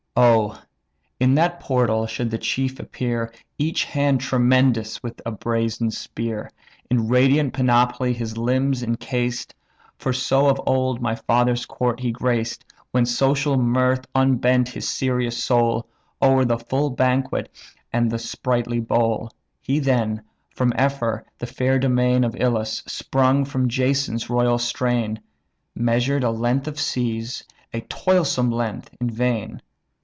[0.13, 0.61] Oh!
[1.21, 6.51] in that portal should the chief appear, Each hand tremendous with a brazen spear,
[6.89, 9.55] In radiant panoply his limbs incased
[9.97, 15.41] (For so of old my father's court he graced, When social mirth unbent his serious
[15.41, 15.87] soul,
[16.21, 17.49] O'er the full banquet,
[17.93, 19.29] and the sprightly bowl);
[19.61, 20.23] He then
[20.53, 25.21] from Ephyre, the fair domain Of Ilus, sprung from Jason's royal strain,
[25.73, 29.61] Measured a length of seas, a toilsome length, in vain.